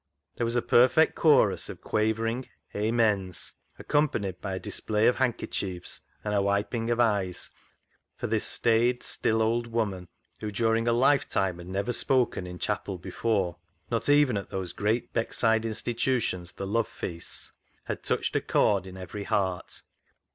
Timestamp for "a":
0.55-0.63, 4.55-4.59, 6.33-6.41, 10.87-10.91, 18.35-18.41